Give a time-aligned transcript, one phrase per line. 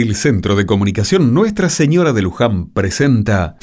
[0.00, 3.56] El Centro de Comunicación Nuestra Señora de Luján presenta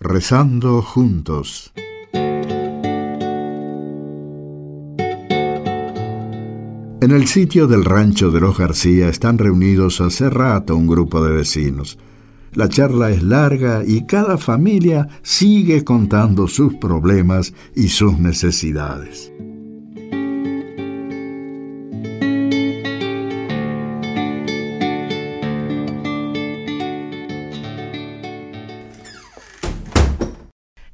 [0.00, 1.72] Rezando juntos.
[7.00, 11.36] En el sitio del rancho de los García están reunidos hace rato un grupo de
[11.36, 12.00] vecinos.
[12.54, 19.30] La charla es larga y cada familia sigue contando sus problemas y sus necesidades.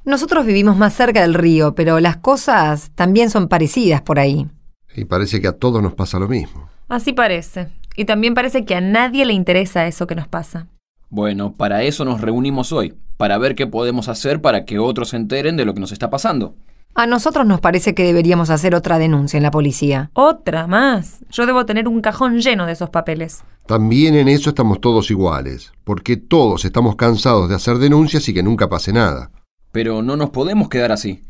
[0.05, 4.47] Nosotros vivimos más cerca del río, pero las cosas también son parecidas por ahí.
[4.95, 6.69] Y parece que a todos nos pasa lo mismo.
[6.87, 7.69] Así parece.
[7.95, 10.67] Y también parece que a nadie le interesa eso que nos pasa.
[11.09, 15.17] Bueno, para eso nos reunimos hoy, para ver qué podemos hacer para que otros se
[15.17, 16.53] enteren de lo que nos está pasando.
[16.93, 20.11] A nosotros nos parece que deberíamos hacer otra denuncia en la policía.
[20.13, 21.21] Otra más.
[21.31, 23.43] Yo debo tener un cajón lleno de esos papeles.
[23.65, 28.43] También en eso estamos todos iguales, porque todos estamos cansados de hacer denuncias y que
[28.43, 29.31] nunca pase nada.
[29.75, 31.21] Pero no nos podemos quedar así.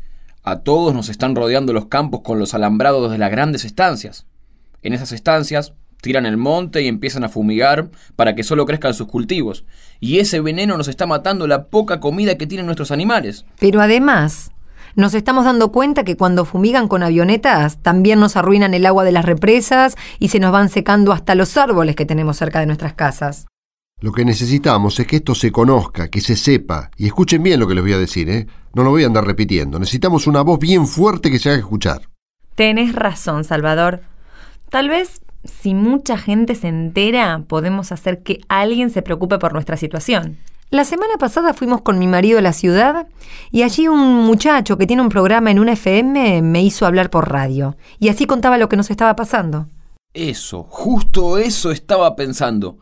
[0.44, 4.24] A todos nos están rodeando los campos con los alambrados de las grandes estancias.
[4.82, 9.08] En esas estancias tiran el monte y empiezan a fumigar para que solo crezcan sus
[9.08, 9.64] cultivos.
[9.98, 13.44] Y ese veneno nos está matando la poca comida que tienen nuestros animales.
[13.58, 14.52] Pero además,
[14.94, 19.10] nos estamos dando cuenta que cuando fumigan con avionetas, también nos arruinan el agua de
[19.10, 22.92] las represas y se nos van secando hasta los árboles que tenemos cerca de nuestras
[22.92, 23.48] casas.
[24.02, 26.90] Lo que necesitamos es que esto se conozca, que se sepa.
[26.98, 28.46] Y escuchen bien lo que les voy a decir, ¿eh?
[28.74, 29.78] No lo voy a andar repitiendo.
[29.78, 32.02] Necesitamos una voz bien fuerte que se haga escuchar.
[32.56, 34.02] Tenés razón, Salvador.
[34.68, 39.78] Tal vez si mucha gente se entera, podemos hacer que alguien se preocupe por nuestra
[39.78, 40.36] situación.
[40.68, 43.06] La semana pasada fuimos con mi marido a la ciudad
[43.50, 47.30] y allí un muchacho que tiene un programa en una FM me hizo hablar por
[47.30, 49.68] radio y así contaba lo que nos estaba pasando.
[50.12, 52.78] Eso, justo eso estaba pensando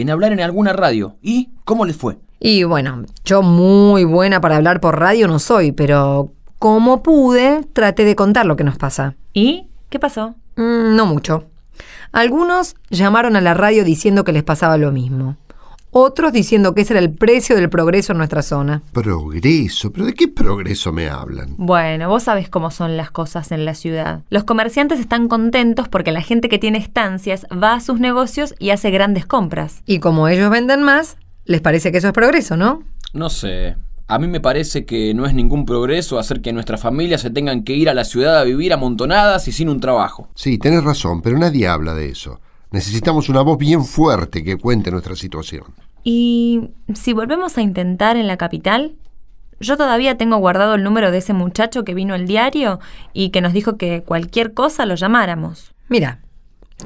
[0.00, 1.16] en hablar en alguna radio.
[1.22, 2.18] ¿Y cómo les fue?
[2.38, 8.04] Y bueno, yo muy buena para hablar por radio no soy, pero como pude, traté
[8.04, 9.14] de contar lo que nos pasa.
[9.32, 10.34] ¿Y qué pasó?
[10.56, 11.44] Mm, no mucho.
[12.12, 15.36] Algunos llamaron a la radio diciendo que les pasaba lo mismo.
[15.92, 18.82] Otros diciendo que ese era el precio del progreso en nuestra zona.
[18.92, 19.92] ¿Progreso?
[19.92, 21.54] ¿Pero de qué progreso me hablan?
[21.58, 24.22] Bueno, vos sabés cómo son las cosas en la ciudad.
[24.30, 28.70] Los comerciantes están contentos porque la gente que tiene estancias va a sus negocios y
[28.70, 29.82] hace grandes compras.
[29.84, 32.84] Y como ellos venden más, les parece que eso es progreso, ¿no?
[33.12, 33.76] No sé.
[34.06, 37.64] A mí me parece que no es ningún progreso hacer que nuestras familias se tengan
[37.64, 40.28] que ir a la ciudad a vivir amontonadas y sin un trabajo.
[40.34, 42.40] Sí, tenés razón, pero nadie habla de eso.
[42.70, 45.64] Necesitamos una voz bien fuerte que cuente nuestra situación.
[46.04, 48.94] ¿Y si volvemos a intentar en la capital?
[49.58, 52.80] Yo todavía tengo guardado el número de ese muchacho que vino al diario
[53.12, 55.74] y que nos dijo que cualquier cosa lo llamáramos.
[55.88, 56.20] Mira,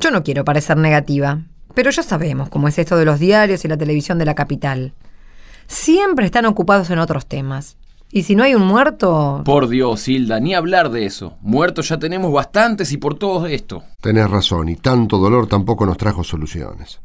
[0.00, 1.42] yo no quiero parecer negativa,
[1.74, 4.92] pero ya sabemos cómo es esto de los diarios y la televisión de la capital.
[5.66, 7.76] Siempre están ocupados en otros temas.
[8.10, 9.42] Y si no hay un muerto...
[9.44, 11.36] Por Dios, Hilda, ni hablar de eso.
[11.40, 13.82] Muertos ya tenemos bastantes y por todo esto.
[14.00, 17.00] Tenés razón, y tanto dolor tampoco nos trajo soluciones.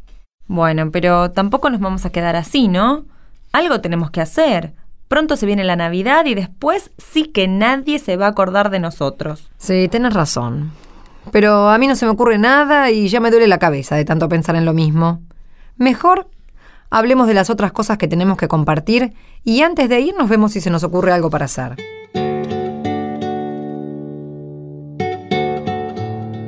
[0.47, 3.05] Bueno, pero tampoco nos vamos a quedar así, ¿no?
[3.51, 4.73] Algo tenemos que hacer.
[5.07, 8.79] Pronto se viene la Navidad y después sí que nadie se va a acordar de
[8.79, 9.49] nosotros.
[9.57, 10.71] Sí, tenés razón.
[11.31, 14.05] Pero a mí no se me ocurre nada y ya me duele la cabeza de
[14.05, 15.21] tanto pensar en lo mismo.
[15.77, 16.27] Mejor
[16.89, 19.13] hablemos de las otras cosas que tenemos que compartir
[19.43, 21.75] y antes de ir nos vemos si se nos ocurre algo para hacer.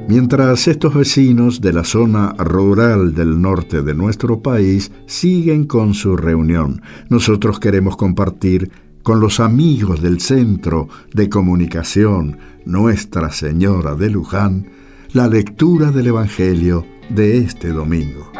[0.07, 6.17] Mientras estos vecinos de la zona rural del norte de nuestro país siguen con su
[6.17, 8.71] reunión, nosotros queremos compartir
[9.03, 14.69] con los amigos del Centro de Comunicación Nuestra Señora de Luján
[15.13, 18.31] la lectura del Evangelio de este domingo.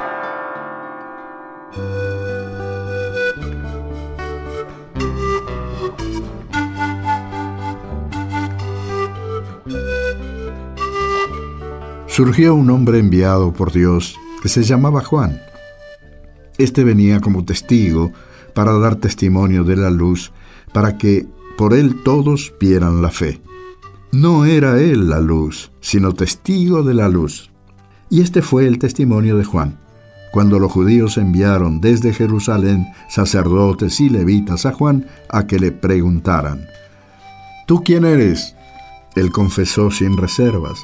[12.12, 15.42] Surgió un hombre enviado por Dios que se llamaba Juan.
[16.58, 18.12] Este venía como testigo
[18.54, 20.34] para dar testimonio de la luz,
[20.74, 21.26] para que
[21.58, 23.42] por él todos vieran la fe.
[24.12, 27.50] No era él la luz, sino testigo de la luz.
[28.10, 29.80] Y este fue el testimonio de Juan,
[30.34, 36.68] cuando los judíos enviaron desde Jerusalén sacerdotes y levitas a Juan a que le preguntaran,
[37.68, 38.54] ¿Tú quién eres?
[39.16, 40.84] Él confesó sin reservas,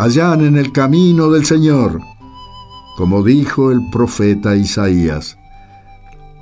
[0.00, 2.00] Allá en el camino del Señor,
[2.96, 5.36] como dijo el profeta Isaías.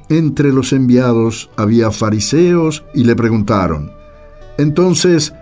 [0.09, 3.91] Entre los enviados había fariseos y le preguntaron,
[4.59, 5.35] Entonces,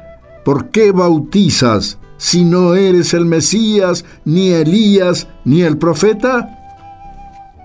[0.46, 6.48] ¿por qué bautizas si no eres el Mesías, ni Elías, ni el profeta?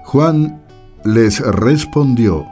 [0.04, 0.62] Juan
[1.06, 2.46] les respondió,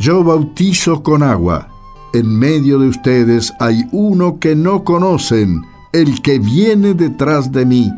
[0.00, 1.68] Yo bautizo con agua,
[2.14, 7.92] en medio de ustedes hay uno que no conocen, el que viene detrás de mí,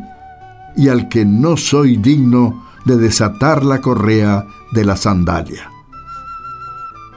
[0.75, 5.71] y al que no soy digno de desatar la correa de la sandalia.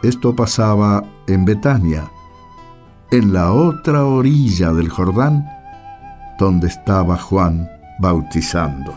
[0.02, 2.10] Esto pasaba en Betania,
[3.10, 5.46] en la otra orilla del Jordán,
[6.38, 7.68] donde estaba Juan
[7.98, 8.96] bautizando.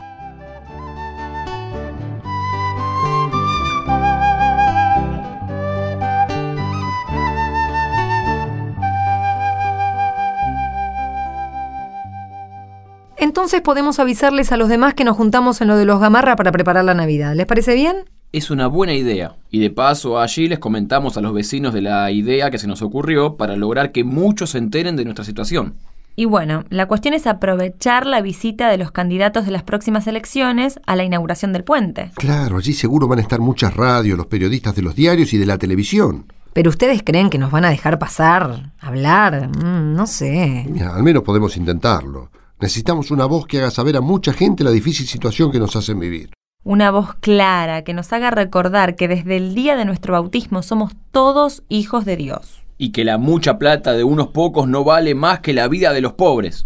[13.43, 16.53] Entonces podemos avisarles a los demás que nos juntamos en lo de los gamarra para
[16.53, 17.35] preparar la Navidad.
[17.35, 18.05] ¿Les parece bien?
[18.31, 19.35] Es una buena idea.
[19.51, 22.81] Y de paso allí les comentamos a los vecinos de la idea que se nos
[22.81, 25.73] ocurrió para lograr que muchos se enteren de nuestra situación.
[26.15, 30.79] Y bueno, la cuestión es aprovechar la visita de los candidatos de las próximas elecciones
[30.85, 32.11] a la inauguración del puente.
[32.15, 35.45] Claro, allí seguro van a estar muchas radios, los periodistas de los diarios y de
[35.47, 36.27] la televisión.
[36.53, 40.65] Pero ustedes creen que nos van a dejar pasar, hablar, Mm, no sé.
[40.69, 42.29] Mira, al menos podemos intentarlo.
[42.63, 45.99] Necesitamos una voz que haga saber a mucha gente la difícil situación que nos hacen
[45.99, 46.29] vivir.
[46.63, 50.93] Una voz clara que nos haga recordar que desde el día de nuestro bautismo somos
[51.11, 52.61] todos hijos de Dios.
[52.77, 55.99] Y que la mucha plata de unos pocos no vale más que la vida de
[55.99, 56.65] los pobres.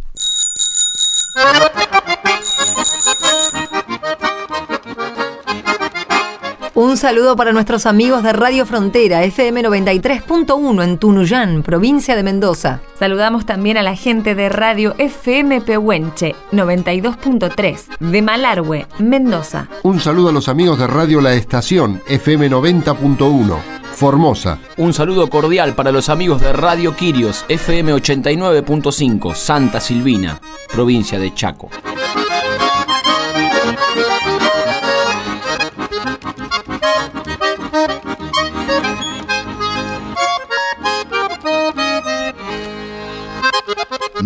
[6.78, 12.82] Un saludo para nuestros amigos de Radio Frontera, FM 93.1 en Tunuyán, provincia de Mendoza.
[13.00, 19.68] Saludamos también a la gente de Radio FM Pehuenche 92.3 de Malargüe, Mendoza.
[19.82, 23.58] Un saludo a los amigos de Radio La Estación, FM 90.1,
[23.96, 24.60] Formosa.
[24.78, 30.40] Un saludo cordial para los amigos de Radio Quirios, FM 89.5, Santa Silvina,
[30.72, 31.72] provincia de Chaco.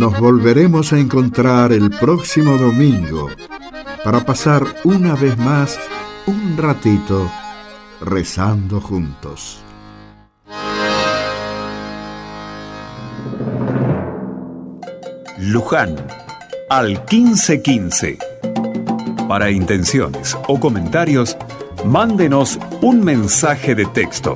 [0.01, 3.29] Nos volveremos a encontrar el próximo domingo
[4.03, 5.79] para pasar una vez más
[6.25, 7.29] un ratito
[8.01, 9.61] rezando juntos.
[15.37, 15.95] Luján,
[16.67, 18.17] al 1515.
[19.27, 21.37] Para intenciones o comentarios,
[21.85, 24.35] mándenos un mensaje de texto.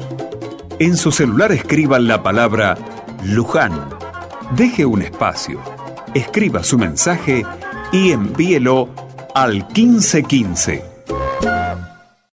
[0.78, 2.78] En su celular escriban la palabra
[3.24, 4.05] Luján.
[4.52, 5.60] Deje un espacio,
[6.14, 7.44] escriba su mensaje
[7.92, 8.90] y envíelo
[9.34, 10.95] al 1515